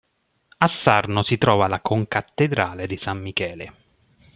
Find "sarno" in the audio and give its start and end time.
0.67-1.21